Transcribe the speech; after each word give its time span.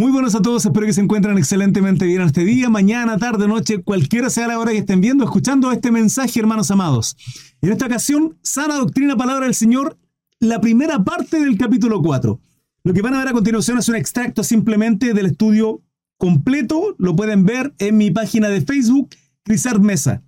Muy 0.00 0.12
buenos 0.12 0.34
a 0.34 0.40
todos, 0.40 0.64
espero 0.64 0.86
que 0.86 0.94
se 0.94 1.02
encuentren 1.02 1.36
excelentemente 1.36 2.06
bien 2.06 2.22
este 2.22 2.42
día, 2.42 2.70
mañana, 2.70 3.18
tarde, 3.18 3.46
noche, 3.46 3.82
cualquiera 3.82 4.30
sea 4.30 4.48
la 4.48 4.58
hora 4.58 4.72
que 4.72 4.78
estén 4.78 5.02
viendo, 5.02 5.24
escuchando 5.24 5.70
este 5.70 5.90
mensaje, 5.90 6.40
hermanos 6.40 6.70
amados. 6.70 7.18
En 7.60 7.70
esta 7.70 7.84
ocasión, 7.84 8.38
sana 8.42 8.76
doctrina, 8.76 9.14
palabra 9.14 9.44
del 9.44 9.54
Señor, 9.54 9.98
la 10.38 10.58
primera 10.58 11.04
parte 11.04 11.38
del 11.38 11.58
capítulo 11.58 12.00
4. 12.00 12.40
Lo 12.82 12.94
que 12.94 13.02
van 13.02 13.12
a 13.12 13.18
ver 13.18 13.28
a 13.28 13.32
continuación 13.34 13.76
es 13.76 13.90
un 13.90 13.96
extracto 13.96 14.42
simplemente 14.42 15.12
del 15.12 15.26
estudio 15.26 15.82
completo, 16.16 16.94
lo 16.96 17.14
pueden 17.14 17.44
ver 17.44 17.74
en 17.76 17.98
mi 17.98 18.10
página 18.10 18.48
de 18.48 18.62
Facebook, 18.62 19.10
Crisar 19.42 19.80
Mesa. 19.80 20.22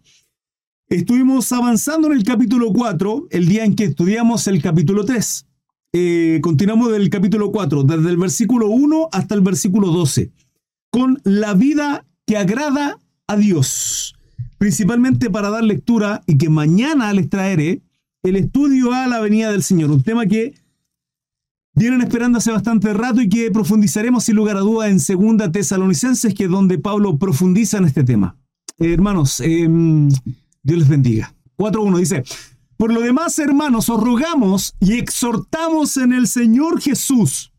Estuvimos 0.91 1.51
avanzando 1.51 2.09
en 2.09 2.19
el 2.19 2.25
capítulo 2.25 2.75
4 2.75 3.29
el 3.31 3.49
día 3.49 3.65
en 3.65 3.75
que 3.75 3.85
estudiamos 3.85 4.47
el 4.49 4.61
capítulo 4.61 5.07
3. 5.07 5.47
Eh, 5.95 6.41
continuamos 6.43 6.91
del 6.91 7.11
capítulo 7.11 7.53
4, 7.53 7.83
desde 7.83 8.09
el 8.09 8.17
versículo 8.17 8.69
1 8.69 9.11
hasta 9.13 9.35
el 9.35 9.43
versículo 9.43 9.89
12, 9.89 10.33
con 10.91 11.21
la 11.25 11.53
vida 11.53 12.07
que 12.25 12.39
agrada 12.39 12.99
a 13.27 13.37
Dios, 13.37 14.15
principalmente 14.57 15.29
para 15.29 15.51
dar 15.51 15.63
lectura 15.63 16.23
y 16.27 16.39
que 16.39 16.49
mañana 16.49 17.13
les 17.13 17.29
traeré 17.29 17.83
el 18.23 18.37
estudio 18.37 18.93
a 18.93 19.07
la 19.07 19.21
venida 19.21 19.51
del 19.53 19.63
Señor, 19.63 19.91
un 19.91 20.03
tema 20.03 20.25
que 20.25 20.55
vienen 21.75 22.01
esperando 22.01 22.39
hace 22.39 22.53
bastante 22.53 22.95
rato 22.95 23.21
y 23.21 23.29
que 23.29 23.51
profundizaremos 23.51 24.25
sin 24.25 24.37
lugar 24.37 24.57
a 24.57 24.61
duda 24.61 24.89
en 24.89 24.99
Segunda 24.99 25.53
Tesalonicenses, 25.53 26.33
que 26.33 26.45
es 26.45 26.51
donde 26.51 26.79
Pablo 26.79 27.19
profundiza 27.19 27.77
en 27.77 27.85
este 27.85 28.03
tema. 28.03 28.39
Eh, 28.79 28.95
hermanos, 28.95 29.41
em, 29.41 30.09
Dios 30.63 30.79
les 30.79 30.89
bendiga. 30.89 31.35
4.1 31.57 31.99
dice, 31.99 32.25
por 32.83 32.93
lo 32.93 33.01
demás, 33.01 33.39
hermanos, 33.39 33.89
os 33.91 34.03
rogamos 34.03 34.75
y 34.81 34.95
exhortamos 34.95 35.97
en 35.97 36.13
el 36.13 36.27
Señor 36.27 36.81
Jesús 36.81 37.53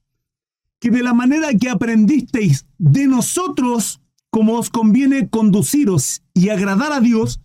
que 0.82 0.92
de 0.92 1.02
la 1.02 1.14
manera 1.14 1.54
que 1.54 1.70
aprendisteis 1.70 2.66
de 2.78 3.08
nosotros, 3.08 4.02
como 4.30 4.58
os 4.58 4.70
conviene 4.70 5.30
conduciros 5.30 6.24
y 6.34 6.50
agradar 6.50 6.92
a 6.92 7.00
Dios, 7.00 7.40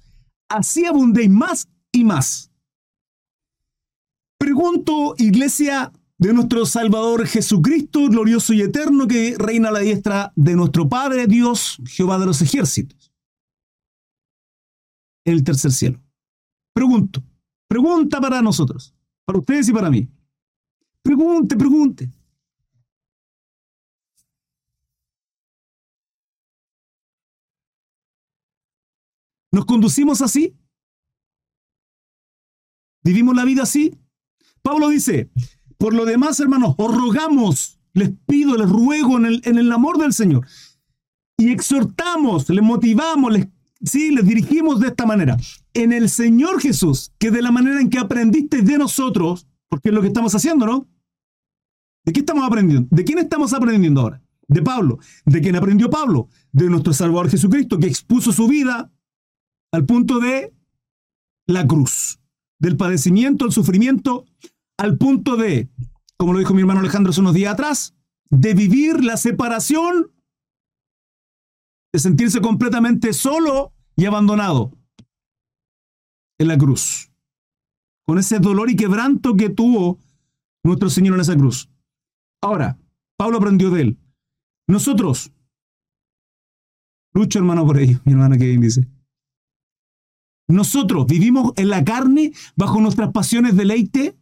así 0.48 0.86
abundéis 0.86 1.30
más 1.30 1.69
y 1.92 2.03
más. 2.03 2.50
Pregunto, 4.38 5.14
iglesia 5.16 5.92
de 6.16 6.33
nuestro 6.33 6.66
Salvador 6.66 7.28
Jesucristo, 7.28 8.08
glorioso 8.08 8.55
y 8.55 8.62
eterno, 8.62 9.06
que 9.06 9.36
reina 9.38 9.69
a 9.69 9.72
la 9.72 9.78
diestra 9.78 10.33
de 10.34 10.56
nuestro 10.56 10.88
Padre 10.88 11.28
Dios, 11.28 11.78
Jehová 11.86 12.19
de 12.19 12.27
los 12.27 12.42
ejércitos, 12.42 13.12
en 15.25 15.34
el 15.34 15.44
tercer 15.44 15.70
cielo. 15.70 16.03
Pregunto, 16.75 17.22
Pregunta 17.69 18.20
para 18.20 18.41
nosotros, 18.41 18.94
para 19.27 19.38
ustedes 19.38 19.69
y 19.69 19.72
para 19.72 19.91
mí. 19.91 20.08
Pregunte, 21.02 21.56
pregunte. 21.56 22.10
¿Nos 29.52 29.64
conducimos 29.66 30.22
así? 30.22 30.56
¿Vivimos 33.02 33.36
la 33.36 33.44
vida 33.44 33.62
así? 33.62 33.94
Pablo 34.62 34.88
dice, 34.88 35.30
por 35.78 35.94
lo 35.94 36.05
demás, 36.05 36.41
hermanos, 36.41 36.75
os 36.78 36.94
rogamos, 36.94 37.78
les 37.92 38.10
pido, 38.27 38.56
les 38.56 38.69
ruego 38.69 39.19
en 39.19 39.27
el, 39.27 39.42
en 39.44 39.58
el 39.58 39.70
amor 39.72 39.98
del 39.98 40.12
Señor. 40.12 40.47
Y 41.36 41.50
exhortamos, 41.50 42.48
les 42.48 42.62
motivamos, 42.62 43.32
les 43.32 43.48
Sí, 43.84 44.10
les 44.10 44.27
dirigimos 44.27 44.80
de 44.80 44.88
esta 44.88 45.06
manera. 45.06 45.36
En 45.79 45.93
el 45.93 46.11
Señor 46.11 46.61
Jesús, 46.61 47.12
que 47.21 47.31
de 47.31 47.41
la 47.41 47.53
manera 47.53 47.81
en 47.81 47.89
que 47.89 48.01
aprendiste 48.01 48.62
de 48.62 48.79
nosotros, 48.79 49.47
porque 49.69 49.91
es 49.91 49.95
lo 49.95 50.01
que 50.01 50.09
estamos 50.09 50.34
haciendo, 50.34 50.67
¿no? 50.67 50.89
¿De 52.05 52.12
qué 52.12 52.19
estamos 52.19 52.45
aprendiendo? 52.45 52.89
¿De 52.91 53.05
quién 53.05 53.21
estamos 53.21 53.53
aprendiendo 53.53 54.01
ahora? 54.01 54.21
De 54.49 54.61
Pablo. 54.61 54.99
¿De 55.25 55.41
quién 55.41 55.55
aprendió 55.55 55.89
Pablo? 55.89 56.31
De 56.51 56.69
nuestro 56.69 56.93
Salvador 56.93 57.31
Jesucristo, 57.31 57.79
que 57.79 57.87
expuso 57.87 58.33
su 58.33 58.49
vida 58.49 58.91
al 59.71 59.87
punto 59.87 60.19
de 60.19 60.53
la 61.47 61.65
cruz, 61.65 62.19
del 62.59 62.77
padecimiento, 62.77 63.44
el 63.44 63.53
sufrimiento, 63.53 64.25
al 64.78 64.99
punto 64.99 65.37
de, 65.37 65.69
como 66.17 66.33
lo 66.33 66.41
dijo 66.41 66.55
mi 66.55 66.62
hermano 66.62 66.81
Alejandro 66.81 67.11
hace 67.11 67.21
unos 67.21 67.34
días 67.34 67.53
atrás, 67.53 67.94
de 68.31 68.53
vivir 68.55 69.05
la 69.05 69.17
separación 69.17 70.11
de 71.93 72.00
sentirse 72.00 72.41
completamente 72.41 73.12
solo 73.12 73.72
y 73.94 74.06
abandonado 74.06 74.72
en 76.38 76.49
la 76.49 76.56
cruz, 76.56 77.10
con 78.06 78.19
ese 78.19 78.38
dolor 78.38 78.71
y 78.71 78.76
quebranto 78.76 79.34
que 79.37 79.50
tuvo 79.50 79.99
nuestro 80.65 80.91
Señor 80.91 81.15
en 81.15 81.21
esa 81.21 81.37
cruz. 81.37 81.69
Ahora, 82.43 82.78
Pablo 83.16 83.38
aprendió 83.38 83.71
de 83.71 83.82
él. 83.82 83.99
Nosotros, 84.69 85.32
lucho 87.12 87.38
hermano 87.38 87.66
por 87.66 87.78
ello, 87.78 88.00
mi 88.04 88.12
hermana 88.12 88.38
Kevin 88.38 88.60
dice. 88.60 88.87
Nosotros 90.49 91.06
vivimos 91.06 91.53
en 91.56 91.69
la 91.69 91.84
carne 91.84 92.32
bajo 92.56 92.81
nuestras 92.81 93.12
pasiones 93.12 93.53
de 93.53 93.59
deleite, 93.59 94.16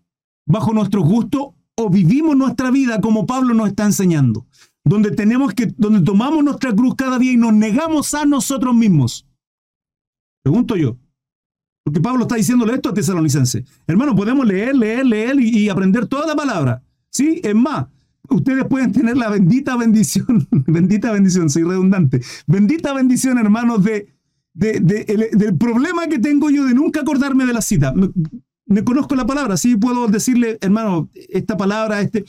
bajo 0.46 0.72
nuestros 0.72 1.04
gustos, 1.04 1.48
o 1.78 1.90
vivimos 1.90 2.36
nuestra 2.36 2.70
vida 2.70 3.00
como 3.00 3.26
Pablo 3.26 3.54
nos 3.54 3.68
está 3.68 3.84
enseñando 3.84 4.46
donde 4.86 5.10
tenemos 5.10 5.52
que, 5.52 5.66
donde 5.76 6.00
tomamos 6.00 6.44
nuestra 6.44 6.72
cruz 6.72 6.94
cada 6.94 7.18
día 7.18 7.32
y 7.32 7.36
nos 7.36 7.52
negamos 7.52 8.14
a 8.14 8.24
nosotros 8.24 8.72
mismos. 8.72 9.26
Pregunto 10.44 10.76
yo. 10.76 10.96
Porque 11.86 12.00
Pablo 12.00 12.22
está 12.22 12.34
diciéndole 12.34 12.74
esto 12.74 12.88
a 12.88 12.94
tesalonicense. 12.94 13.64
Hermano, 13.86 14.16
podemos 14.16 14.44
leer, 14.44 14.74
leer, 14.74 15.06
leer 15.06 15.40
y, 15.40 15.68
aprender 15.68 16.08
toda 16.08 16.26
la 16.26 16.34
palabra. 16.34 16.82
Sí, 17.10 17.40
es 17.44 17.54
más, 17.54 17.86
ustedes 18.28 18.64
pueden 18.64 18.90
tener 18.90 19.16
la 19.16 19.28
bendita 19.28 19.76
bendición, 19.76 20.48
bendita 20.50 21.12
bendición, 21.12 21.48
soy 21.48 21.62
redundante, 21.62 22.20
bendita 22.48 22.92
bendición, 22.92 23.38
hermanos, 23.38 23.84
de, 23.84 24.08
del 24.52 25.56
problema 25.56 26.08
que 26.08 26.18
tengo 26.18 26.50
yo 26.50 26.64
de 26.64 26.74
nunca 26.74 27.02
acordarme 27.02 27.46
de 27.46 27.52
la 27.52 27.62
cita. 27.62 27.94
Me, 28.66 28.82
conozco 28.82 29.14
la 29.14 29.24
palabra, 29.24 29.56
sí 29.56 29.76
puedo 29.76 30.08
decirle, 30.08 30.58
hermano, 30.60 31.08
esta 31.14 31.56
palabra, 31.56 32.00
este, 32.00 32.24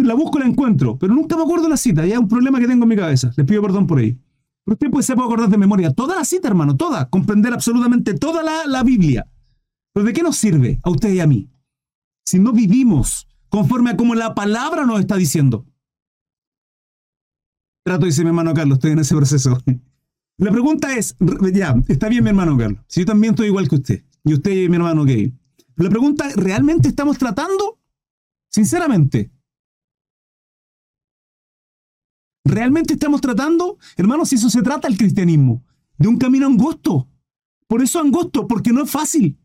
la 0.00 0.14
busco 0.14 0.38
la 0.38 0.46
encuentro, 0.46 0.96
pero 0.96 1.12
nunca 1.12 1.36
me 1.36 1.42
acuerdo 1.42 1.68
la 1.68 1.76
cita, 1.76 2.06
ya 2.06 2.14
es 2.14 2.20
un 2.20 2.28
problema 2.28 2.60
que 2.60 2.68
tengo 2.68 2.84
en 2.84 2.88
mi 2.90 2.96
cabeza, 2.96 3.32
les 3.36 3.44
pido 3.44 3.62
perdón 3.62 3.88
por 3.88 3.98
ello. 3.98 4.14
Pero 4.64 4.74
usted 4.74 4.90
puede, 4.90 5.02
se 5.02 5.14
puede 5.14 5.26
acordar 5.26 5.48
de 5.48 5.58
memoria 5.58 5.92
toda 5.92 6.16
la 6.16 6.24
cita, 6.24 6.48
hermano, 6.48 6.76
toda, 6.76 7.08
comprender 7.08 7.52
absolutamente 7.52 8.14
toda 8.14 8.42
la, 8.42 8.66
la 8.66 8.82
Biblia. 8.82 9.26
Pero 9.92 10.06
¿de 10.06 10.12
qué 10.12 10.22
nos 10.22 10.36
sirve 10.36 10.80
a 10.82 10.90
usted 10.90 11.12
y 11.12 11.20
a 11.20 11.26
mí? 11.26 11.50
Si 12.24 12.38
no 12.38 12.52
vivimos 12.52 13.26
conforme 13.48 13.90
a 13.90 13.96
como 13.96 14.14
la 14.14 14.34
palabra 14.34 14.86
nos 14.86 15.00
está 15.00 15.16
diciendo. 15.16 15.66
Trato, 17.84 18.06
dice 18.06 18.22
mi 18.22 18.28
hermano 18.28 18.54
Carlos, 18.54 18.76
estoy 18.76 18.92
en 18.92 19.00
ese 19.00 19.14
proceso. 19.14 19.58
La 20.38 20.50
pregunta 20.50 20.96
es, 20.96 21.16
ya, 21.52 21.74
está 21.88 22.08
bien 22.08 22.24
mi 22.24 22.30
hermano 22.30 22.56
Carlos, 22.56 22.82
si 22.88 23.00
yo 23.00 23.06
también 23.06 23.34
estoy 23.34 23.48
igual 23.48 23.68
que 23.68 23.74
usted, 23.74 24.04
y 24.24 24.32
usted 24.32 24.52
y 24.52 24.68
mi 24.70 24.76
hermano 24.76 25.04
gay. 25.04 25.34
La 25.76 25.90
pregunta, 25.90 26.30
¿realmente 26.34 26.88
estamos 26.88 27.18
tratando? 27.18 27.78
Sinceramente, 28.50 29.30
¿Realmente 32.44 32.94
estamos 32.94 33.20
tratando, 33.20 33.78
hermanos, 33.96 34.32
eso 34.32 34.48
se 34.48 34.62
trata 34.62 34.88
el 34.88 34.96
cristianismo, 34.96 35.62
de 35.98 36.08
un 36.08 36.16
camino 36.16 36.46
angosto? 36.46 37.08
Por 37.66 37.82
eso 37.82 38.00
angosto, 38.00 38.46
porque 38.48 38.72
no 38.72 38.82
es 38.82 38.90
fácil. 38.90 39.38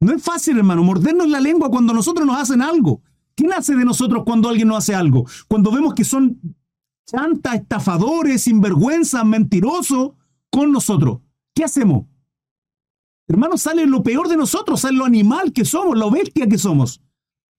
No 0.00 0.12
es 0.14 0.22
fácil, 0.22 0.58
hermano, 0.58 0.84
mordernos 0.84 1.28
la 1.28 1.40
lengua 1.40 1.70
cuando 1.70 1.92
nosotros 1.92 2.26
nos 2.26 2.38
hacen 2.40 2.62
algo. 2.62 3.02
¿Quién 3.34 3.52
hace 3.52 3.74
de 3.74 3.84
nosotros 3.84 4.22
cuando 4.24 4.48
alguien 4.48 4.68
nos 4.68 4.78
hace 4.78 4.94
algo? 4.94 5.26
Cuando 5.48 5.70
vemos 5.70 5.94
que 5.94 6.04
son 6.04 6.40
chantas, 7.06 7.54
estafadores, 7.56 8.42
sinvergüenzas, 8.42 9.24
mentirosos 9.24 10.12
con 10.50 10.72
nosotros. 10.72 11.20
¿Qué 11.54 11.64
hacemos? 11.64 12.06
Hermano, 13.26 13.58
sale 13.58 13.86
lo 13.86 14.02
peor 14.02 14.28
de 14.28 14.36
nosotros, 14.36 14.80
sale 14.80 14.96
lo 14.96 15.04
animal 15.04 15.52
que 15.52 15.64
somos, 15.64 15.98
la 15.98 16.08
bestia 16.08 16.48
que 16.48 16.58
somos. 16.58 17.02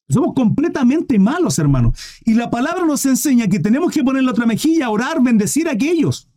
Somos 0.10 0.34
completamente 0.34 1.20
malos, 1.20 1.60
hermanos. 1.60 1.98
Y 2.26 2.34
la 2.34 2.50
palabra 2.50 2.86
nos 2.86 3.06
enseña 3.06 3.48
que 3.48 3.60
tenemos 3.60 3.92
que 3.92 4.04
poner 4.04 4.24
la 4.24 4.32
otra 4.32 4.46
mejilla, 4.46 4.90
orar, 4.90 5.22
bendecir 5.22 5.70
a 5.70 5.74
aquellos 5.74 6.30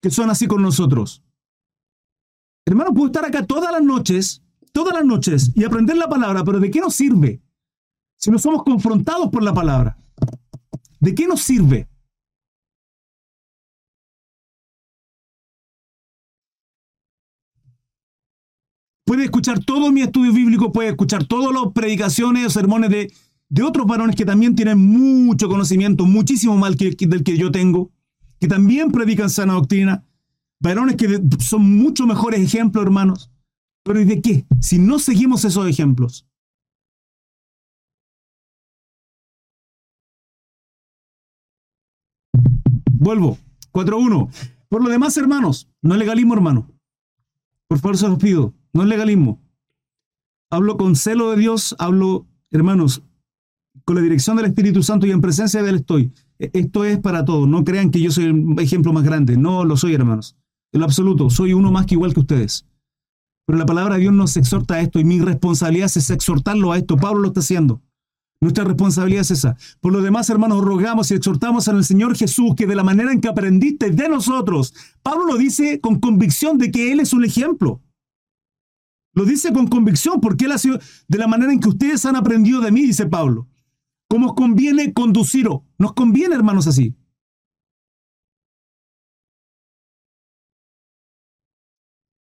que 0.00 0.10
son 0.10 0.30
así 0.30 0.46
con 0.46 0.62
nosotros. 0.62 1.22
Hermano, 2.64 2.94
puedo 2.94 3.06
estar 3.06 3.24
acá 3.24 3.44
todas 3.44 3.72
las 3.72 3.82
noches, 3.82 4.42
todas 4.72 4.94
las 4.94 5.04
noches 5.04 5.52
y 5.54 5.64
aprender 5.64 5.96
la 5.96 6.08
palabra, 6.08 6.44
pero 6.44 6.60
¿de 6.60 6.70
qué 6.70 6.80
nos 6.80 6.94
sirve 6.94 7.42
si 8.16 8.30
no 8.30 8.38
somos 8.38 8.62
confrontados 8.62 9.28
por 9.30 9.42
la 9.42 9.52
palabra? 9.52 9.98
¿De 11.00 11.14
qué 11.14 11.26
nos 11.26 11.42
sirve? 11.42 11.89
Puede 19.10 19.24
escuchar 19.24 19.58
todo 19.58 19.90
mi 19.90 20.02
estudio 20.02 20.32
bíblico, 20.32 20.70
puede 20.70 20.90
escuchar 20.90 21.24
todas 21.24 21.52
las 21.52 21.72
predicaciones 21.72 22.52
sermones 22.52 22.90
de, 22.90 23.12
de 23.48 23.62
otros 23.64 23.84
varones 23.84 24.14
que 24.14 24.24
también 24.24 24.54
tienen 24.54 24.78
mucho 24.78 25.48
conocimiento, 25.48 26.06
muchísimo 26.06 26.56
más 26.56 26.76
que, 26.76 26.94
del 26.94 27.24
que 27.24 27.36
yo 27.36 27.50
tengo, 27.50 27.90
que 28.38 28.46
también 28.46 28.92
predican 28.92 29.28
sana 29.28 29.54
doctrina, 29.54 30.04
varones 30.60 30.94
que 30.94 31.20
son 31.40 31.76
mucho 31.76 32.06
mejores 32.06 32.40
ejemplos, 32.40 32.84
hermanos. 32.84 33.32
Pero 33.82 34.00
¿y 34.00 34.04
de 34.04 34.22
qué? 34.22 34.46
Si 34.60 34.78
no 34.78 35.00
seguimos 35.00 35.44
esos 35.44 35.68
ejemplos. 35.68 36.24
vuelvo. 42.92 43.38
4.1. 43.72 44.30
Por 44.68 44.84
lo 44.84 44.88
demás, 44.88 45.16
hermanos, 45.16 45.68
no 45.82 45.96
legalismo, 45.96 46.34
hermano. 46.34 46.79
Por 47.70 47.78
favor, 47.78 47.96
se 47.96 48.08
los 48.08 48.18
pido. 48.18 48.52
No 48.72 48.82
es 48.82 48.88
legalismo. 48.88 49.40
Hablo 50.50 50.76
con 50.76 50.96
celo 50.96 51.30
de 51.30 51.36
Dios, 51.36 51.76
hablo, 51.78 52.26
hermanos, 52.50 53.04
con 53.84 53.94
la 53.94 54.02
dirección 54.02 54.36
del 54.36 54.46
Espíritu 54.46 54.82
Santo 54.82 55.06
y 55.06 55.12
en 55.12 55.20
presencia 55.20 55.62
de 55.62 55.70
Él 55.70 55.76
estoy. 55.76 56.12
E, 56.40 56.50
esto 56.52 56.84
es 56.84 56.98
para 56.98 57.24
todos. 57.24 57.46
No 57.48 57.62
crean 57.62 57.92
que 57.92 58.00
yo 58.00 58.10
soy 58.10 58.24
el 58.24 58.58
ejemplo 58.58 58.92
más 58.92 59.04
grande. 59.04 59.36
No 59.36 59.64
lo 59.64 59.76
soy, 59.76 59.94
hermanos. 59.94 60.36
En 60.72 60.80
lo 60.80 60.86
absoluto, 60.86 61.30
soy 61.30 61.52
uno 61.52 61.70
más 61.70 61.86
que 61.86 61.94
igual 61.94 62.12
que 62.12 62.18
ustedes. 62.18 62.66
Pero 63.46 63.56
la 63.56 63.66
palabra 63.66 63.94
de 63.94 64.00
Dios 64.00 64.14
nos 64.14 64.36
exhorta 64.36 64.74
a 64.74 64.80
esto 64.80 64.98
y 64.98 65.04
mi 65.04 65.20
responsabilidad 65.20 65.92
es 65.94 66.10
exhortarlo 66.10 66.72
a 66.72 66.78
esto. 66.78 66.96
Pablo 66.96 67.20
lo 67.20 67.28
está 67.28 67.38
haciendo. 67.38 67.80
Nuestra 68.40 68.64
responsabilidad 68.64 69.20
es 69.20 69.32
esa. 69.32 69.56
Por 69.80 69.92
lo 69.92 70.00
demás, 70.00 70.30
hermanos, 70.30 70.64
rogamos 70.64 71.10
y 71.10 71.14
exhortamos 71.14 71.68
al 71.68 71.84
Señor 71.84 72.16
Jesús 72.16 72.54
que 72.56 72.66
de 72.66 72.74
la 72.74 72.82
manera 72.82 73.12
en 73.12 73.20
que 73.20 73.28
aprendiste 73.28 73.90
de 73.90 74.08
nosotros, 74.08 74.74
Pablo 75.02 75.26
lo 75.26 75.36
dice 75.36 75.78
con 75.80 76.00
convicción 76.00 76.56
de 76.56 76.70
que 76.70 76.90
Él 76.90 77.00
es 77.00 77.12
un 77.12 77.24
ejemplo. 77.24 77.82
Lo 79.12 79.24
dice 79.26 79.52
con 79.52 79.66
convicción 79.66 80.20
porque 80.22 80.46
Él 80.46 80.52
ha 80.52 80.58
sido 80.58 80.78
de 81.06 81.18
la 81.18 81.26
manera 81.26 81.52
en 81.52 81.60
que 81.60 81.68
ustedes 81.68 82.06
han 82.06 82.16
aprendido 82.16 82.62
de 82.62 82.72
mí, 82.72 82.82
dice 82.82 83.04
Pablo. 83.06 83.46
¿Cómo 84.08 84.28
os 84.28 84.34
conviene 84.34 84.94
conduciros? 84.94 85.60
Nos 85.78 85.92
conviene, 85.92 86.34
hermanos, 86.34 86.66
así. 86.66 86.96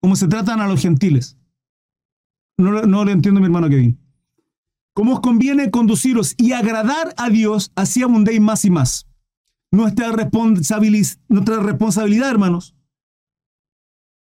Como 0.01 0.15
se 0.17 0.27
tratan 0.27 0.59
a 0.59 0.67
los 0.67 0.81
gentiles. 0.81 1.37
No, 2.57 2.81
no 2.81 3.05
lo 3.05 3.11
entiendo 3.11 3.39
mi 3.39 3.45
hermano 3.45 3.69
Kevin. 3.69 3.97
¿Cómo 4.99 5.13
os 5.13 5.19
conviene 5.21 5.71
conduciros 5.71 6.35
y 6.35 6.51
agradar 6.51 7.13
a 7.15 7.29
Dios, 7.29 7.71
así 7.73 8.03
abundéis 8.03 8.41
más 8.41 8.65
y 8.65 8.69
más. 8.69 9.07
Nuestra, 9.71 10.09
nuestra 10.09 11.59
responsabilidad, 11.61 12.29
hermanos, 12.29 12.75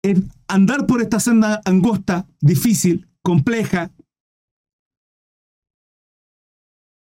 es 0.01 0.21
andar 0.47 0.87
por 0.87 1.01
esta 1.01 1.19
senda 1.19 1.59
angosta, 1.65 2.25
difícil, 2.39 3.09
compleja, 3.21 3.91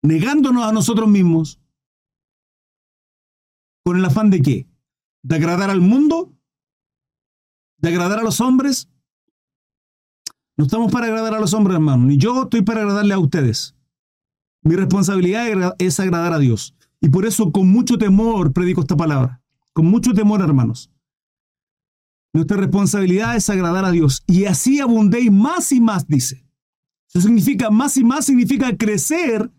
negándonos 0.03 0.65
a 0.65 0.73
nosotros 0.73 1.09
mismos, 1.09 1.59
con 3.87 3.97
el 3.97 4.05
afán 4.05 4.29
de 4.29 4.43
qué? 4.43 4.69
De 5.23 5.37
agradar 5.37 5.71
al 5.71 5.81
mundo, 5.81 6.37
de 7.79 7.89
agradar 7.89 8.19
a 8.19 8.23
los 8.23 8.43
hombres, 8.43 8.91
no 10.57 10.65
estamos 10.65 10.91
para 10.91 11.07
agradar 11.07 11.35
a 11.35 11.41
los 11.41 11.53
hombres, 11.55 11.75
hermano, 11.75 12.07
ni 12.07 12.17
yo 12.17 12.45
estoy 12.45 12.63
para 12.63 12.81
agradarle 12.81 13.15
a 13.15 13.19
ustedes. 13.19 13.75
Mi 14.63 14.75
responsabilidad 14.75 15.75
es 15.79 16.01
agradar 16.01 16.33
a 16.33 16.39
Dios. 16.39 16.75
Y 17.01 17.09
por 17.11 17.27
eso 17.27 17.53
con 17.53 17.69
mucho 17.69 17.99
temor 17.99 18.53
predico 18.53 18.81
esta 18.81 18.97
palabra. 18.97 19.43
Con 19.73 19.87
mucho 19.87 20.13
temor, 20.13 20.41
hermanos. 20.41 20.91
Nuestra 22.33 22.57
responsabilidad 22.57 23.37
es 23.37 23.49
agradar 23.49 23.85
a 23.85 23.91
Dios. 23.91 24.23
Y 24.27 24.47
así 24.47 24.81
abundéis 24.81 25.31
más 25.31 25.71
y 25.73 25.81
más, 25.81 26.07
dice. 26.09 26.47
Eso 27.09 27.21
significa, 27.21 27.71
más 27.71 27.97
y 27.97 28.05
más 28.05 28.27
significa 28.27 28.77
crecer, 28.77 29.51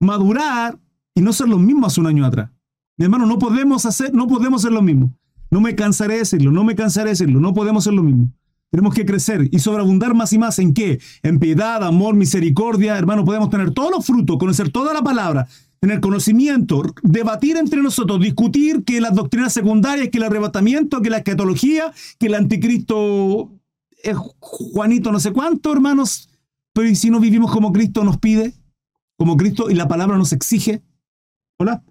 madurar 0.00 0.80
y 1.14 1.20
no 1.20 1.32
ser 1.32 1.48
los 1.48 1.60
mismos 1.60 1.98
un 1.98 2.06
año 2.06 2.24
atrás. 2.24 2.50
Mi 2.96 3.04
hermano, 3.04 3.26
no 3.26 3.38
podemos 3.38 3.86
hacer, 3.86 4.14
no 4.14 4.26
podemos 4.26 4.62
ser 4.62 4.72
lo 4.72 4.82
mismo. 4.82 5.16
No 5.50 5.60
me 5.60 5.74
cansaré 5.74 6.14
de 6.14 6.20
decirlo, 6.20 6.52
no 6.52 6.64
me 6.64 6.76
cansaré 6.76 7.06
de 7.06 7.10
decirlo, 7.10 7.40
no 7.40 7.52
podemos 7.52 7.84
ser 7.84 7.92
lo 7.92 8.02
mismo. 8.02 8.32
Tenemos 8.70 8.94
que 8.94 9.04
crecer 9.04 9.48
y 9.50 9.58
sobreabundar 9.58 10.14
más 10.14 10.32
y 10.32 10.38
más 10.38 10.58
en 10.60 10.72
qué? 10.72 11.00
En 11.22 11.40
piedad, 11.40 11.82
amor, 11.82 12.14
misericordia. 12.14 12.96
Hermano, 12.96 13.24
podemos 13.24 13.50
tener 13.50 13.72
todos 13.72 13.90
los 13.90 14.06
frutos, 14.06 14.38
conocer 14.38 14.70
toda 14.70 14.94
la 14.94 15.02
palabra, 15.02 15.48
tener 15.80 16.00
conocimiento, 16.00 16.82
debatir 17.02 17.56
entre 17.56 17.82
nosotros, 17.82 18.20
discutir 18.20 18.84
que 18.84 19.00
las 19.00 19.14
doctrinas 19.14 19.52
secundarias, 19.52 20.08
que 20.10 20.18
el 20.18 20.24
arrebatamiento, 20.24 21.02
que 21.02 21.10
la 21.10 21.18
escatología, 21.18 21.92
que 22.18 22.26
el 22.26 22.34
anticristo 22.34 23.50
es 24.02 24.16
Juanito 24.16 25.10
no 25.12 25.20
sé 25.20 25.32
cuánto, 25.32 25.72
hermanos. 25.72 26.30
Pero 26.72 26.88
¿y 26.88 26.94
si 26.94 27.10
no 27.10 27.18
vivimos 27.18 27.50
como 27.50 27.72
Cristo 27.72 28.04
nos 28.04 28.18
pide? 28.18 28.54
Como 29.16 29.36
Cristo 29.36 29.68
y 29.68 29.74
la 29.74 29.88
palabra 29.88 30.16
nos 30.16 30.32
exige. 30.32 30.82
Hola. 31.58 31.82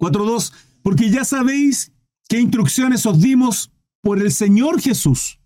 4.2, 0.00 0.52
porque 0.82 1.10
ya 1.10 1.24
sabéis 1.24 1.92
qué 2.28 2.40
instrucciones 2.40 3.06
os 3.06 3.20
dimos 3.20 3.72
por 4.02 4.20
el 4.20 4.30
Señor 4.30 4.80
Jesús. 4.80 5.40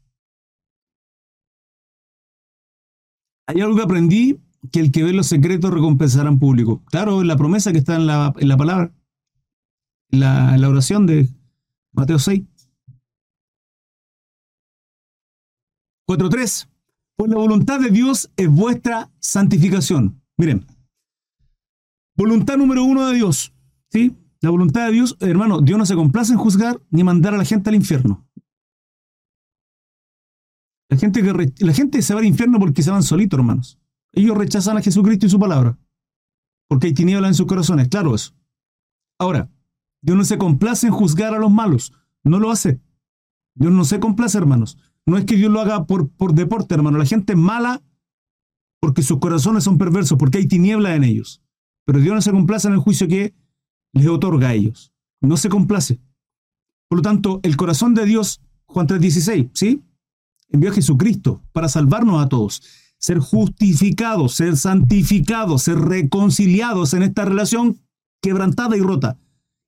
Hay 3.47 3.61
algo 3.61 3.77
que 3.77 3.83
aprendí, 3.83 4.41
que 4.71 4.81
el 4.81 4.93
que 4.93 5.03
ve 5.03 5.13
los 5.13 5.27
secretos 5.27 5.73
recompensará 5.73 6.29
en 6.29 6.39
público. 6.39 6.83
Claro, 6.87 7.25
la 7.25 7.37
promesa 7.37 7.73
que 7.73 7.79
está 7.79 7.97
en 7.97 8.07
la, 8.07 8.33
en 8.39 8.49
la 8.49 8.57
palabra, 8.57 8.93
la, 10.11 10.57
la 10.57 10.69
oración 10.69 11.07
de 11.07 11.29
Mateo 11.93 12.19
6. 12.19 12.43
4.3. 16.07 16.69
Pues 17.17 17.31
la 17.31 17.37
voluntad 17.37 17.81
de 17.81 17.91
Dios 17.91 18.31
es 18.37 18.49
vuestra 18.49 19.11
santificación. 19.21 20.21
Miren, 20.37 20.67
voluntad 22.17 22.57
número 22.57 22.83
uno 22.83 23.09
de 23.09 23.15
Dios, 23.15 23.53
¿sí? 23.91 24.17
La 24.43 24.51
voluntad 24.51 24.87
de 24.87 24.93
Dios, 24.93 25.17
hermano, 25.21 25.61
Dios 25.61 25.79
no 25.79 25.85
se 25.85 25.95
complace 25.95 26.33
en 26.33 26.39
juzgar 26.39 26.81
ni 26.91 27.05
mandar 27.05 27.35
a 27.35 27.39
la 27.39 27.45
gente 27.45 27.69
al 27.69 27.77
infierno. 27.77 28.27
La 30.89 30.97
gente, 30.97 31.23
que 31.23 31.65
la 31.65 31.73
gente 31.73 32.03
se 32.03 32.15
va 32.15 32.21
al 32.21 32.27
infierno 32.27 32.59
porque 32.59 32.83
se 32.83 32.91
van 32.91 33.03
solitos, 33.03 33.39
hermanos. 33.39 33.79
Ellos 34.13 34.37
rechazan 34.37 34.77
a 34.77 34.83
Jesucristo 34.83 35.27
y 35.27 35.31
su 35.31 35.39
palabra. 35.39 35.79
Porque 36.69 36.89
hay 36.89 36.95
tinieblas 36.95 37.29
en 37.29 37.35
sus 37.35 37.47
corazones, 37.47 37.89
claro 37.89 38.15
eso. 38.15 38.35
Ahora, 39.19 39.51
Dios 40.03 40.17
no 40.17 40.25
se 40.25 40.39
complace 40.39 40.87
en 40.87 40.93
juzgar 40.93 41.35
a 41.35 41.39
los 41.39 41.51
malos. 41.51 41.93
No 42.25 42.39
lo 42.39 42.51
hace. 42.51 42.81
Dios 43.55 43.73
no 43.73 43.85
se 43.85 44.01
complace, 44.01 44.39
hermanos. 44.39 44.79
No 45.07 45.19
es 45.19 45.27
que 45.27 45.37
Dios 45.37 45.53
lo 45.53 45.61
haga 45.61 45.87
por, 45.87 46.11
por 46.11 46.35
deporte, 46.35 46.75
hermano. 46.75 46.99
La 46.99 47.05
gente 47.05 47.35
es 47.35 47.39
mala 47.39 47.83
porque 48.81 49.03
sus 49.03 49.19
corazones 49.19 49.65
son 49.65 49.79
perversos, 49.79 50.19
porque 50.19 50.39
hay 50.39 50.49
tinieblas 50.49 50.97
en 50.97 51.05
ellos. 51.05 51.43
Pero 51.85 52.01
Dios 52.01 52.15
no 52.15 52.23
se 52.23 52.33
complace 52.33 52.69
en 52.69 52.75
el 52.75 52.81
juicio 52.81 53.07
que 53.07 53.35
les 53.93 54.07
otorga 54.09 54.49
a 54.49 54.55
ellos. 54.55 54.93
No 55.21 55.37
se 55.37 55.49
complace. 55.49 56.01
Por 56.89 56.99
lo 56.99 57.03
tanto, 57.03 57.41
el 57.43 57.57
corazón 57.57 57.95
de 57.95 58.05
Dios, 58.05 58.41
Juan 58.67 58.87
3:16, 58.87 59.51
¿sí? 59.53 59.83
Envió 60.49 60.71
a 60.71 60.75
Jesucristo 60.75 61.43
para 61.53 61.69
salvarnos 61.69 62.23
a 62.23 62.29
todos, 62.29 62.63
ser 62.99 63.19
justificados, 63.19 64.35
ser 64.35 64.57
santificados, 64.57 65.63
ser 65.63 65.79
reconciliados 65.79 66.95
en 66.95 67.03
esta 67.03 67.25
relación 67.25 67.81
quebrantada 68.21 68.77
y 68.77 68.81
rota, 68.81 69.19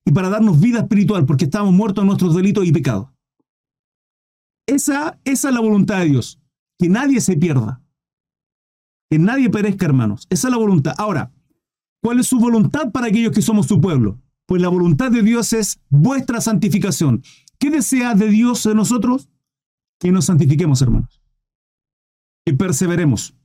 y 0.05 0.11
para 0.11 0.29
darnos 0.29 0.59
vida 0.59 0.79
espiritual, 0.79 1.25
porque 1.25 1.45
estamos 1.45 1.73
muertos 1.73 2.03
en 2.03 2.07
nuestros 2.07 2.35
delitos 2.35 2.65
y 2.65 2.71
pecados. 2.71 3.09
Esa, 4.67 5.19
esa 5.23 5.49
es 5.49 5.53
la 5.53 5.61
voluntad 5.61 5.99
de 5.99 6.05
Dios, 6.05 6.39
que 6.77 6.89
nadie 6.89 7.21
se 7.21 7.35
pierda, 7.35 7.81
que 9.09 9.19
nadie 9.19 9.49
perezca, 9.49 9.85
hermanos. 9.85 10.27
Esa 10.29 10.47
es 10.47 10.51
la 10.51 10.57
voluntad. 10.57 10.93
Ahora, 10.97 11.31
¿Cuál 12.03 12.19
es 12.19 12.27
su 12.27 12.37
voluntad 12.37 12.91
para 12.91 13.07
aquellos 13.07 13.31
que 13.31 13.41
somos 13.41 13.65
su 13.67 13.79
pueblo? 13.79 14.19
Pues 14.45 14.61
la 14.61 14.67
voluntad 14.67 15.09
de 15.09 15.23
Dios 15.23 15.53
es 15.53 15.79
vuestra 15.89 16.41
santificación. 16.41 17.23
¿Qué 17.57 17.71
desea 17.71 18.13
de 18.13 18.27
Dios 18.27 18.61
de 18.63 18.75
nosotros? 18.75 19.29
Que 19.99 20.11
nos 20.11 20.25
santifiquemos, 20.25 20.81
hermanos. 20.81 21.21
Y 22.45 22.51
perseveremos. 22.51 23.37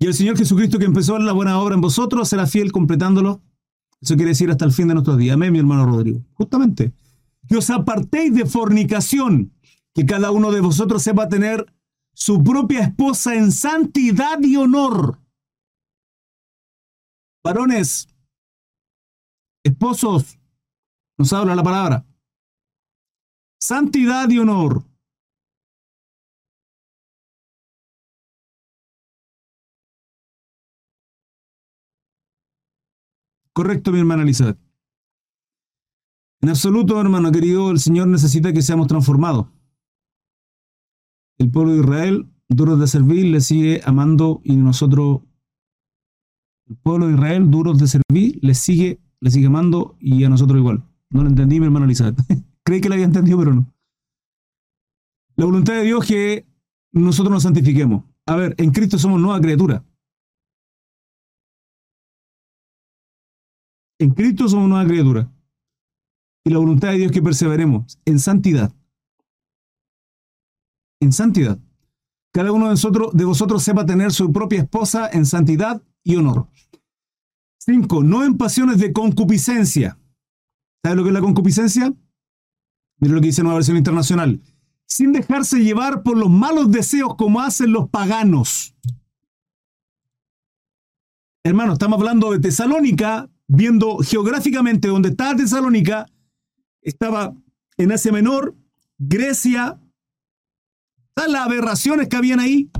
Y 0.00 0.06
el 0.06 0.14
Señor 0.14 0.36
Jesucristo 0.36 0.80
que 0.80 0.86
empezó 0.86 1.16
la 1.20 1.30
buena 1.30 1.56
obra 1.60 1.76
en 1.76 1.80
vosotros 1.80 2.28
será 2.28 2.48
fiel 2.48 2.72
completándolo. 2.72 3.40
Eso 4.00 4.16
quiere 4.16 4.30
decir 4.30 4.50
hasta 4.50 4.64
el 4.64 4.72
fin 4.72 4.88
de 4.88 4.94
nuestros 4.94 5.18
días. 5.18 5.34
Amén, 5.34 5.52
mi 5.52 5.60
hermano 5.60 5.86
Rodrigo. 5.86 6.24
Justamente. 6.32 6.92
Que 7.46 7.58
os 7.58 7.70
apartéis 7.70 8.34
de 8.34 8.44
fornicación. 8.44 9.52
Que 9.94 10.04
cada 10.04 10.32
uno 10.32 10.50
de 10.50 10.60
vosotros 10.60 11.00
sepa 11.00 11.28
tener 11.28 11.64
su 12.12 12.42
propia 12.42 12.80
esposa 12.80 13.36
en 13.36 13.52
santidad 13.52 14.40
y 14.42 14.56
honor 14.56 15.21
Varones, 17.52 18.08
esposos, 19.62 20.38
nos 21.18 21.34
habla 21.34 21.54
la 21.54 21.62
palabra. 21.62 22.06
Santidad 23.60 24.30
y 24.30 24.38
honor. 24.38 24.82
Correcto, 33.52 33.92
mi 33.92 33.98
hermana 33.98 34.22
Elizabeth. 34.22 34.58
En 36.40 36.48
absoluto, 36.48 36.98
hermano 36.98 37.30
querido, 37.30 37.70
el 37.70 37.80
Señor 37.80 38.08
necesita 38.08 38.54
que 38.54 38.62
seamos 38.62 38.86
transformados. 38.86 39.48
El 41.36 41.50
pueblo 41.50 41.72
de 41.72 41.80
Israel, 41.80 42.32
duro 42.48 42.78
de 42.78 42.86
servir, 42.86 43.26
le 43.26 43.42
sigue 43.42 43.82
amando 43.84 44.40
y 44.42 44.56
nosotros 44.56 45.20
Pueblo 46.72 47.06
de 47.06 47.14
Israel, 47.14 47.50
duros 47.50 47.78
de 47.78 47.86
servir, 47.86 48.38
les 48.42 48.58
sigue, 48.58 49.00
les 49.20 49.32
sigue 49.32 49.46
amando 49.46 49.96
y 50.00 50.24
a 50.24 50.28
nosotros 50.28 50.58
igual. 50.58 50.84
No 51.10 51.22
lo 51.22 51.28
entendí, 51.28 51.60
mi 51.60 51.66
hermano 51.66 51.84
Elizabeth. 51.84 52.16
Creí 52.64 52.80
que 52.80 52.88
lo 52.88 52.94
había 52.94 53.06
entendido, 53.06 53.38
pero 53.38 53.54
no. 53.54 53.72
La 55.36 55.44
voluntad 55.44 55.74
de 55.74 55.82
Dios 55.82 56.02
es 56.02 56.08
que 56.08 56.46
nosotros 56.92 57.32
nos 57.32 57.42
santifiquemos. 57.42 58.04
A 58.26 58.36
ver, 58.36 58.54
en 58.58 58.70
Cristo 58.70 58.98
somos 58.98 59.20
nueva 59.20 59.40
criatura. 59.40 59.84
En 63.98 64.10
Cristo 64.10 64.48
somos 64.48 64.68
nueva 64.68 64.86
criatura. 64.86 65.32
Y 66.44 66.50
la 66.50 66.58
voluntad 66.58 66.88
de 66.88 66.98
Dios 66.98 67.06
es 67.06 67.12
que 67.12 67.22
perseveremos 67.22 67.98
en 68.04 68.18
santidad. 68.18 68.72
En 71.00 71.12
santidad. 71.12 71.58
Cada 72.32 72.52
uno 72.52 72.66
de, 72.66 72.72
nosotros, 72.72 73.12
de 73.12 73.24
vosotros 73.24 73.62
sepa 73.62 73.84
tener 73.84 74.12
su 74.12 74.32
propia 74.32 74.60
esposa 74.62 75.08
en 75.12 75.26
santidad 75.26 75.82
y 76.04 76.16
honor. 76.16 76.48
5. 77.58 78.02
No 78.02 78.24
en 78.24 78.36
pasiones 78.36 78.78
de 78.78 78.92
concupiscencia. 78.92 79.98
¿Sabe 80.84 80.96
lo 80.96 81.02
que 81.04 81.10
es 81.10 81.14
la 81.14 81.20
concupiscencia? 81.20 81.94
Mira 82.98 83.14
lo 83.14 83.20
que 83.20 83.28
dice 83.28 83.42
Nueva 83.42 83.58
Versión 83.58 83.76
Internacional. 83.76 84.40
Sin 84.86 85.12
dejarse 85.12 85.62
llevar 85.62 86.02
por 86.02 86.16
los 86.16 86.28
malos 86.28 86.70
deseos 86.70 87.14
como 87.16 87.40
hacen 87.40 87.72
los 87.72 87.88
paganos. 87.88 88.74
Hermano, 91.44 91.74
estamos 91.74 91.98
hablando 91.98 92.30
de 92.32 92.40
Tesalónica, 92.40 93.28
viendo 93.48 93.98
geográficamente 93.98 94.88
dónde 94.88 95.10
está 95.10 95.34
Tesalónica, 95.34 96.06
estaba 96.82 97.34
en 97.76 97.92
Asia 97.92 98.12
Menor, 98.12 98.56
Grecia. 98.98 99.80
¿Sabes 101.16 101.32
las 101.32 101.46
aberraciones 101.46 102.08
que 102.08 102.16
habían 102.16 102.40
ahí? 102.40 102.70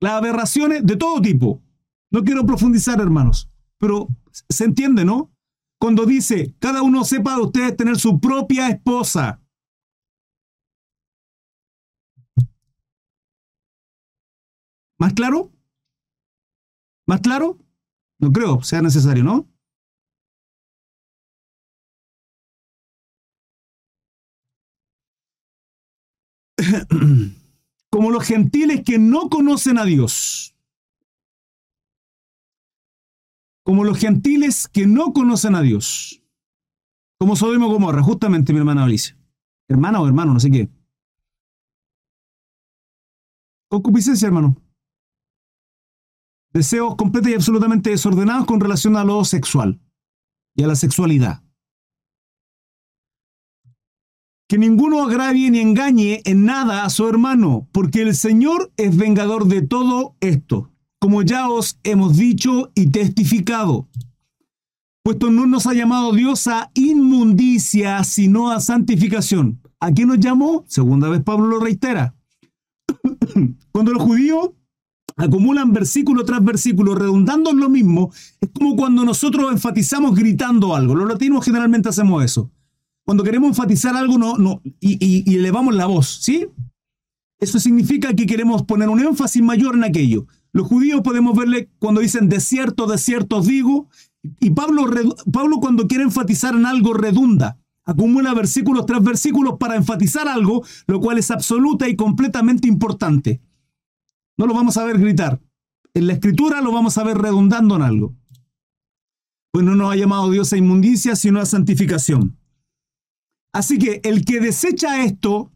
Las 0.00 0.12
aberraciones 0.12 0.84
de 0.84 0.96
todo 0.96 1.20
tipo. 1.20 1.62
No 2.10 2.22
quiero 2.22 2.44
profundizar, 2.46 3.00
hermanos, 3.00 3.50
pero 3.78 4.08
se 4.30 4.64
entiende, 4.64 5.04
¿no? 5.04 5.32
Cuando 5.78 6.06
dice, 6.06 6.54
cada 6.58 6.82
uno 6.82 7.04
sepa 7.04 7.36
de 7.36 7.42
ustedes 7.42 7.76
tener 7.76 7.98
su 7.98 8.20
propia 8.20 8.68
esposa. 8.68 9.40
¿Más 14.98 15.12
claro? 15.12 15.52
¿Más 17.06 17.20
claro? 17.20 17.58
No 18.18 18.32
creo 18.32 18.62
sea 18.62 18.80
necesario, 18.82 19.22
¿no? 19.24 19.46
Como 27.96 28.10
los 28.10 28.24
gentiles 28.24 28.82
que 28.84 28.98
no 28.98 29.30
conocen 29.30 29.78
a 29.78 29.86
Dios. 29.86 30.54
Como 33.64 33.84
los 33.84 33.96
gentiles 33.96 34.68
que 34.68 34.86
no 34.86 35.14
conocen 35.14 35.54
a 35.54 35.62
Dios. 35.62 36.22
Como 37.18 37.36
Sodoma 37.36 37.64
y 37.64 37.70
Gomorra, 37.70 38.02
justamente 38.02 38.52
mi 38.52 38.58
hermana 38.58 38.84
Alicia. 38.84 39.16
Hermana 39.66 40.02
o 40.02 40.06
hermano, 40.06 40.34
no 40.34 40.40
sé 40.40 40.50
qué. 40.50 40.68
Concupiscencia, 43.70 44.26
hermano 44.26 44.60
deseos 46.52 46.96
completos 46.96 47.30
y 47.30 47.34
absolutamente 47.34 47.90
desordenados 47.90 48.44
con 48.44 48.60
relación 48.60 48.96
a 48.96 49.04
lo 49.04 49.24
sexual 49.24 49.80
y 50.54 50.64
a 50.64 50.66
la 50.66 50.76
sexualidad. 50.76 51.45
Que 54.48 54.58
ninguno 54.58 55.02
agravie 55.02 55.50
ni 55.50 55.58
engañe 55.58 56.22
en 56.24 56.44
nada 56.44 56.84
a 56.84 56.90
su 56.90 57.08
hermano, 57.08 57.66
porque 57.72 58.02
el 58.02 58.14
Señor 58.14 58.70
es 58.76 58.96
vengador 58.96 59.46
de 59.48 59.62
todo 59.62 60.14
esto, 60.20 60.70
como 61.00 61.22
ya 61.22 61.48
os 61.48 61.80
hemos 61.82 62.16
dicho 62.16 62.70
y 62.74 62.90
testificado. 62.90 63.88
Puesto 65.02 65.30
no 65.30 65.46
nos 65.46 65.66
ha 65.66 65.74
llamado 65.74 66.12
Dios 66.12 66.46
a 66.46 66.70
inmundicia, 66.74 68.02
sino 68.04 68.50
a 68.50 68.60
santificación. 68.60 69.60
¿A 69.80 69.92
qué 69.92 70.06
nos 70.06 70.18
llamó? 70.18 70.64
Segunda 70.68 71.08
vez 71.08 71.22
Pablo 71.22 71.46
lo 71.46 71.60
reitera. 71.60 72.14
Cuando 73.72 73.92
los 73.92 74.02
judíos 74.02 74.50
acumulan 75.16 75.72
versículo 75.72 76.24
tras 76.24 76.44
versículo, 76.44 76.94
redundando 76.94 77.50
en 77.50 77.58
lo 77.58 77.68
mismo, 77.68 78.12
es 78.40 78.50
como 78.50 78.76
cuando 78.76 79.04
nosotros 79.04 79.50
enfatizamos 79.52 80.14
gritando 80.14 80.74
algo. 80.74 80.94
Los 80.94 81.08
latinos 81.08 81.44
generalmente 81.44 81.88
hacemos 81.88 82.24
eso. 82.24 82.50
Cuando 83.06 83.22
queremos 83.22 83.50
enfatizar 83.50 83.94
algo 83.94 84.18
no, 84.18 84.36
no, 84.36 84.60
y, 84.80 85.32
elevamos 85.36 85.72
la 85.76 85.86
voz, 85.86 86.18
¿sí? 86.20 86.48
Eso 87.38 87.60
significa 87.60 88.12
que 88.14 88.26
queremos 88.26 88.64
poner 88.64 88.88
un 88.88 89.00
énfasis 89.00 89.42
mayor 89.42 89.76
en 89.76 89.84
aquello. 89.84 90.26
Los 90.52 90.66
judíos 90.66 91.02
podemos 91.02 91.36
verle 91.38 91.70
cuando 91.78 92.00
dicen 92.00 92.28
desierto, 92.28 92.88
desierto 92.88 93.42
digo, 93.42 93.88
y 94.40 94.50
Pablo, 94.50 94.90
Pablo 95.32 95.60
cuando 95.60 95.86
quiere 95.86 96.02
enfatizar 96.02 96.56
en 96.56 96.66
algo 96.66 96.94
redunda, 96.94 97.60
acumula 97.84 98.34
versículos 98.34 98.86
tras 98.86 99.04
versículos 99.04 99.54
para 99.60 99.76
enfatizar 99.76 100.26
algo, 100.26 100.64
lo 100.88 101.00
cual 101.00 101.18
es 101.18 101.30
absoluta 101.30 101.88
y 101.88 101.94
completamente 101.94 102.66
importante. 102.66 103.40
No 104.36 104.46
lo 104.46 104.54
vamos 104.54 104.78
a 104.78 104.84
ver 104.84 104.98
gritar. 104.98 105.40
En 105.94 106.08
la 106.08 106.14
escritura 106.14 106.60
lo 106.60 106.72
vamos 106.72 106.98
a 106.98 107.04
ver 107.04 107.18
redundando 107.18 107.76
en 107.76 107.82
algo. 107.82 108.16
Pues 109.52 109.64
no 109.64 109.76
nos 109.76 109.92
ha 109.92 109.96
llamado 109.96 110.28
Dios 110.28 110.52
a 110.52 110.56
inmundicia, 110.56 111.14
sino 111.14 111.40
a 111.40 111.46
santificación. 111.46 112.36
Así 113.56 113.78
que 113.78 114.02
el 114.04 114.26
que 114.26 114.38
desecha 114.38 115.02
esto, 115.02 115.50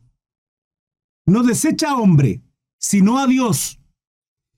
no 1.26 1.42
desecha 1.42 1.90
a 1.90 1.96
hombre, 1.96 2.40
sino 2.78 3.18
a 3.18 3.26
Dios. 3.26 3.78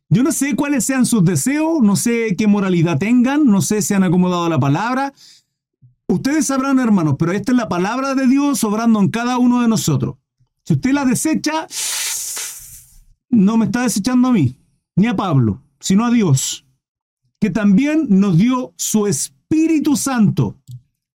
Yo 0.09 0.23
no 0.23 0.31
sé 0.31 0.55
cuáles 0.55 0.85
sean 0.85 1.07
sus 1.07 1.25
deseos, 1.25 1.83
no 1.83 1.97
sé 1.97 2.37
qué 2.39 2.47
moralidad 2.47 2.99
tengan, 2.99 3.45
no 3.47 3.61
sé 3.61 3.83
si 3.83 3.95
han 3.95 4.05
acomodado 4.05 4.49
la 4.49 4.61
palabra. 4.61 5.13
Ustedes 6.07 6.47
sabrán, 6.47 6.79
hermanos, 6.79 7.17
pero 7.19 7.33
esta 7.33 7.51
es 7.51 7.59
la 7.59 7.69
palabra 7.69 8.15
de 8.15 8.29
Dios 8.29 8.63
obrando 8.63 9.01
en 9.01 9.09
cada 9.09 9.39
uno 9.39 9.61
de 9.61 9.67
nosotros. 9.67 10.19
Si 10.65 10.75
usted 10.75 10.93
la 10.93 11.05
desecha, 11.05 11.67
no 13.29 13.57
me 13.57 13.65
está 13.65 13.83
desechando 13.83 14.29
a 14.29 14.33
mí, 14.33 14.55
ni 14.95 15.09
a 15.09 15.17
Pablo, 15.17 15.65
sino 15.81 16.07
a 16.07 16.13
Dios, 16.13 16.65
que 17.41 17.51
también 17.51 18.07
nos 18.09 18.39
dio 18.39 18.73
su 18.77 19.09
Espíritu 19.09 19.97
Santo. 19.97 20.62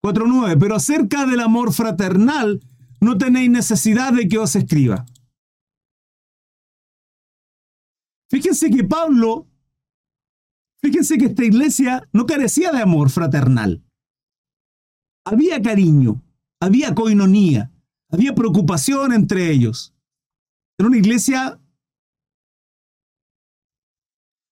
4.9. 0.04 0.56
Pero 0.58 0.74
acerca 0.74 1.26
del 1.26 1.40
amor 1.40 1.72
fraternal, 1.72 2.60
no 3.00 3.18
tenéis 3.18 3.50
necesidad 3.50 4.12
de 4.12 4.28
que 4.28 4.38
os 4.38 4.56
escriba. 4.56 5.04
Fíjense 8.30 8.70
que 8.70 8.84
Pablo, 8.84 9.46
fíjense 10.82 11.16
que 11.18 11.26
esta 11.26 11.44
iglesia 11.44 12.08
no 12.12 12.26
carecía 12.26 12.72
de 12.72 12.82
amor 12.82 13.10
fraternal. 13.10 13.84
Había 15.24 15.60
cariño, 15.62 16.22
había 16.60 16.94
coinonía, 16.94 17.70
había 18.10 18.34
preocupación 18.34 19.12
entre 19.12 19.50
ellos. 19.50 19.94
Era 20.78 20.88
una 20.88 20.98
iglesia 20.98 21.60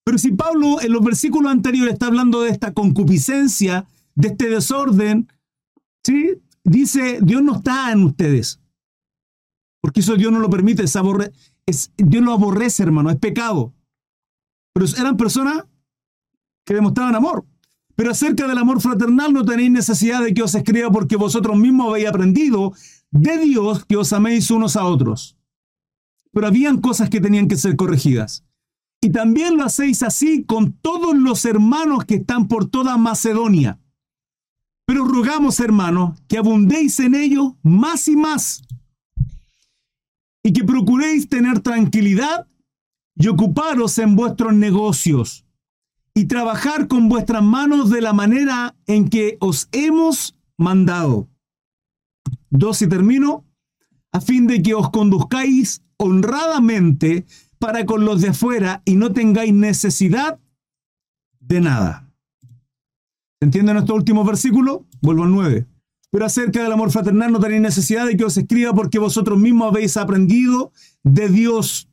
pero 0.05 0.19
si 0.19 0.33
Pablo 0.33 0.81
en 0.83 0.93
los 0.93 1.03
versículos 1.03 1.51
anteriores 1.51 1.95
está 1.95 2.07
hablando 2.07 2.43
de 2.43 2.51
esta 2.51 2.75
concupiscencia, 2.75 3.87
de 4.15 4.29
este 4.29 4.51
desorden, 4.51 5.29
¿sí? 6.05 6.41
dice, 6.65 7.19
Dios 7.23 7.43
no 7.43 7.57
está 7.57 7.93
en 7.93 8.05
ustedes. 8.05 8.61
Porque 9.81 10.01
eso 10.01 10.17
Dios 10.17 10.33
no 10.33 10.39
lo 10.39 10.49
permite, 10.49 10.83
es 10.85 10.97
es, 11.67 11.93
Dios 11.97 12.25
lo 12.25 12.33
aborrece, 12.33 12.83
hermano, 12.83 13.11
es 13.11 13.17
pecado. 13.17 13.75
Pero 14.73 14.87
eran 14.99 15.17
personas 15.17 15.65
que 16.65 16.75
demostraban 16.75 17.15
amor. 17.15 17.45
Pero 17.97 18.11
acerca 18.11 18.49
del 18.49 18.59
amor 18.59 18.81
fraternal 18.81 19.33
no 19.33 19.45
tenéis 19.45 19.71
necesidad 19.71 20.23
de 20.23 20.35
que 20.35 20.43
os 20.43 20.55
escriba 20.55 20.91
porque 20.91 21.17
vosotros 21.17 21.57
mismos 21.57 21.91
habéis 21.91 22.09
aprendido 22.09 22.73
de 23.11 23.39
Dios 23.39 23.85
que 23.85 23.97
os 23.97 24.13
améis 24.13 24.51
unos 24.51 24.77
a 24.77 24.85
otros. 24.85 25.37
Pero 26.33 26.49
habían 26.49 26.81
cosas 26.81 27.09
que 27.09 27.21
tenían 27.21 27.47
que 27.47 27.57
ser 27.57 27.77
corregidas. 27.77 28.45
Y 29.01 29.11
también 29.11 29.57
lo 29.57 29.65
hacéis 29.65 30.03
así 30.03 30.45
con 30.45 30.73
todos 30.73 31.15
los 31.17 31.45
hermanos 31.45 32.05
que 32.05 32.17
están 32.17 32.49
por 32.49 32.69
toda 32.69 32.97
Macedonia. 32.97 33.79
Pero 34.87 35.05
rogamos, 35.05 35.61
hermanos, 35.61 36.21
que 36.29 36.39
abundéis 36.39 37.01
en 37.01 37.15
ello 37.15 37.57
más 37.63 38.09
y 38.09 38.17
más. 38.17 38.63
Y 40.43 40.53
que 40.53 40.65
procuréis 40.65 41.29
tener 41.29 41.61
tranquilidad 41.61 42.47
y 43.17 43.29
ocuparos 43.29 43.99
en 43.99 44.17
vuestros 44.17 44.53
negocios 44.55 45.45
y 46.15 46.27
trabajar 46.27 46.87
con 46.87 47.09
vuestras 47.09 47.43
manos 47.43 47.91
de 47.91 48.01
la 48.01 48.13
manera 48.13 48.77
en 48.87 49.09
que 49.09 49.37
os 49.41 49.69
hemos 49.73 50.37
mandado. 50.57 51.29
Dos 52.51 52.83
y 52.83 52.89
termino, 52.89 53.45
a 54.13 54.21
fin 54.21 54.47
de 54.47 54.63
que 54.63 54.75
os 54.75 54.91
conduzcáis 54.91 55.83
honradamente 55.97 57.27
para 57.59 57.87
con 57.87 58.05
los 58.05 58.21
de 58.21 58.29
afuera 58.29 58.83
y 58.85 58.97
no 58.97 59.13
tengáis 59.13 59.53
necesidad 59.53 60.39
de 61.41 61.61
nada. 61.61 62.04
¿Entienden 63.45 63.75
nuestro 63.75 63.95
último 63.95 64.25
versículo? 64.25 64.87
Vuelvo 65.01 65.25
al 65.25 65.31
9. 65.31 65.67
Pero 66.11 66.25
acerca 66.25 66.63
del 66.63 66.73
amor 66.73 66.91
fraternal 66.91 67.31
no 67.33 67.41
tenéis 67.41 67.63
necesidad 67.63 68.07
de 68.07 68.17
que 68.17 68.25
os 68.25 68.37
escriba 68.37 68.73
porque 68.73 68.99
vosotros 68.99 69.39
mismos 69.39 69.71
habéis 69.71 69.97
aprendido 69.97 70.73
de 71.03 71.29
Dios 71.29 71.89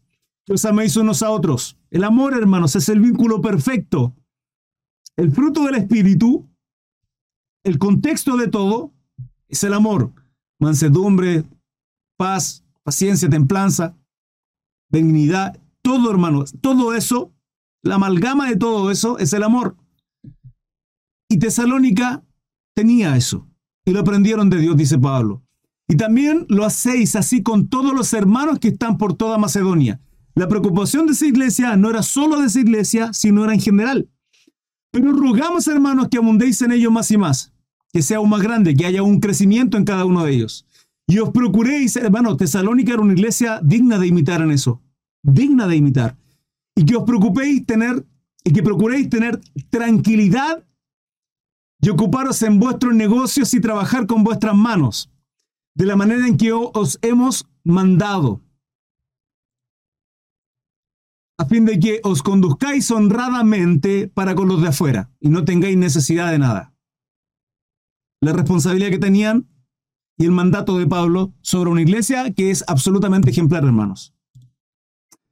que 0.46 0.54
os 0.54 0.66
améis 0.66 0.96
unos 0.96 1.22
a 1.24 1.30
otros. 1.30 1.78
El 1.90 2.04
amor, 2.04 2.34
hermanos, 2.34 2.76
es 2.76 2.90
el 2.90 3.00
vínculo 3.00 3.42
perfecto. 3.42 4.16
El 5.16 5.32
fruto 5.32 5.66
del 5.66 5.76
Espíritu, 5.76 6.50
el 7.64 7.78
contexto 7.78 8.38
de 8.38 8.48
todo, 8.48 8.94
es 9.48 9.64
el 9.64 9.74
amor. 9.74 10.14
Mansedumbre, 10.60 11.44
paz, 12.18 12.64
paciencia, 12.84 13.30
templanza 13.30 13.96
benignidad, 14.92 15.58
todo 15.82 16.12
hermano, 16.12 16.44
todo 16.60 16.94
eso, 16.94 17.34
la 17.82 17.96
amalgama 17.96 18.50
de 18.50 18.58
todo 18.58 18.92
eso 18.92 19.18
es 19.18 19.34
el 19.34 19.44
amor. 19.44 19.78
Y 21.32 21.38
Tesalónica 21.38 22.26
tenía 22.76 23.16
eso. 23.16 23.48
Y 23.86 23.92
lo 23.92 24.02
aprendieron 24.02 24.50
de 24.50 24.60
Dios, 24.60 24.76
dice 24.76 25.00
Pablo. 25.00 25.42
Y 25.88 25.96
también 25.96 26.46
lo 26.50 26.66
hacéis 26.66 27.16
así 27.16 27.42
con 27.42 27.70
todos 27.70 27.94
los 27.94 28.12
hermanos 28.12 28.60
que 28.60 28.68
están 28.68 28.98
por 28.98 29.14
toda 29.14 29.38
Macedonia. 29.38 30.02
La 30.36 30.50
preocupación 30.50 31.06
de 31.06 31.14
esa 31.14 31.26
iglesia 31.26 31.78
no 31.78 31.90
era 31.90 32.04
solo 32.04 32.42
de 32.42 32.48
esa 32.48 32.60
iglesia, 32.60 33.14
sino 33.14 33.46
era 33.46 33.54
en 33.54 33.62
general. 33.62 34.10
Pero 34.92 35.14
rogamos, 35.14 35.68
hermanos, 35.68 36.10
que 36.10 36.18
abundéis 36.18 36.62
en 36.64 36.74
ellos 36.74 36.92
más 36.92 37.10
y 37.12 37.18
más, 37.18 37.54
que 37.94 38.02
sea 38.02 38.18
aún 38.18 38.30
más 38.30 38.42
grande, 38.42 38.76
que 38.76 38.86
haya 38.86 39.04
un 39.04 39.22
crecimiento 39.22 39.78
en 39.78 39.86
cada 39.86 40.04
uno 40.04 40.26
de 40.26 40.34
ellos. 40.34 40.66
Y 41.08 41.20
os 41.20 41.30
procuréis, 41.30 41.96
hermano, 41.96 42.36
Tesalónica 42.36 42.92
era 42.92 43.02
una 43.02 43.14
iglesia 43.14 43.62
digna 43.64 43.98
de 44.00 44.08
imitar 44.08 44.42
en 44.42 44.52
eso, 44.52 44.82
digna 45.24 45.66
de 45.66 45.78
imitar. 45.78 46.18
Y 46.76 46.84
que 46.84 46.98
os 46.98 47.04
preocupéis 47.04 47.66
tener, 47.66 48.06
y 48.44 48.52
que 48.52 48.64
procuréis 48.64 49.10
tener 49.10 49.40
tranquilidad 49.70 50.62
y 51.82 51.90
ocuparos 51.90 52.42
en 52.44 52.60
vuestros 52.60 52.94
negocios 52.94 53.54
y 53.54 53.60
trabajar 53.60 54.06
con 54.06 54.24
vuestras 54.24 54.56
manos, 54.56 55.10
de 55.74 55.86
la 55.86 55.96
manera 55.96 56.28
en 56.28 56.38
que 56.38 56.52
os 56.54 57.00
hemos 57.02 57.48
mandado, 57.64 58.42
a 61.38 61.46
fin 61.46 61.66
de 61.66 61.80
que 61.80 62.00
os 62.04 62.22
conduzcáis 62.22 62.92
honradamente 62.92 64.08
para 64.08 64.36
con 64.36 64.48
los 64.48 64.62
de 64.62 64.68
afuera 64.68 65.10
y 65.20 65.30
no 65.30 65.44
tengáis 65.44 65.76
necesidad 65.76 66.32
de 66.32 66.38
nada. 66.38 66.76
La 68.22 68.34
responsabilidad 68.34 68.92
que 68.92 69.00
tenían 69.00 69.48
y 70.18 70.26
el 70.26 70.32
mandato 70.32 70.78
de 70.78 70.86
Pablo 70.86 71.34
sobre 71.42 71.72
una 71.72 71.82
iglesia 71.82 72.32
que 72.32 72.52
es 72.52 72.64
absolutamente 72.68 73.32
ejemplar, 73.32 73.64
hermanos. 73.64 74.14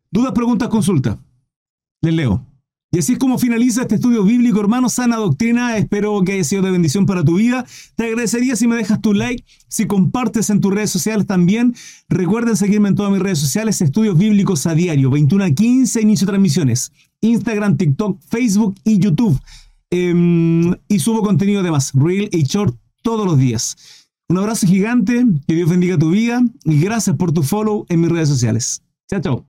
Dudas, 0.09 0.31
preguntas, 0.31 0.69
consulta. 0.69 1.19
Les 2.01 2.13
leo. 2.15 2.48
Y 2.91 2.97
así 2.97 3.13
es 3.13 3.19
como 3.19 3.37
finaliza 3.37 3.83
este 3.83 3.95
estudio 3.95 4.23
bíblico, 4.23 4.59
hermano, 4.59 4.89
sana 4.89 5.17
doctrina. 5.17 5.77
Espero 5.77 6.23
que 6.23 6.33
haya 6.33 6.43
sido 6.43 6.63
de 6.63 6.71
bendición 6.71 7.05
para 7.05 7.23
tu 7.23 7.35
vida. 7.35 7.63
Te 7.95 8.05
agradecería 8.05 8.55
si 8.55 8.67
me 8.67 8.75
dejas 8.75 8.99
tu 8.99 9.13
like, 9.13 9.43
si 9.67 9.85
compartes 9.85 10.49
en 10.49 10.59
tus 10.59 10.73
redes 10.73 10.89
sociales 10.89 11.27
también. 11.27 11.75
Recuerden 12.07 12.57
seguirme 12.57 12.89
en 12.89 12.95
todas 12.95 13.11
mis 13.11 13.21
redes 13.21 13.37
sociales, 13.37 13.79
estudios 13.81 14.17
bíblicos 14.17 14.65
a 14.65 14.73
diario, 14.73 15.11
21 15.11 15.43
a 15.43 15.51
15, 15.51 16.01
inicio 16.01 16.25
transmisiones. 16.25 16.91
Instagram, 17.21 17.77
TikTok, 17.77 18.19
Facebook 18.27 18.75
y 18.83 18.97
YouTube. 18.97 19.39
Em, 19.91 20.73
y 20.87 20.99
subo 20.99 21.21
contenido 21.21 21.61
además, 21.61 21.91
real 21.93 22.27
y 22.31 22.43
short, 22.43 22.75
todos 23.03 23.25
los 23.25 23.37
días. 23.37 23.77
Un 24.29 24.37
abrazo 24.37 24.65
gigante, 24.65 25.25
que 25.47 25.55
Dios 25.55 25.69
bendiga 25.69 25.97
tu 25.97 26.09
vida 26.09 26.41
y 26.63 26.79
gracias 26.79 27.15
por 27.15 27.31
tu 27.31 27.43
follow 27.43 27.85
en 27.89 28.01
mis 28.01 28.11
redes 28.11 28.29
sociales. 28.29 28.81
Chao, 29.09 29.21
chao. 29.21 29.48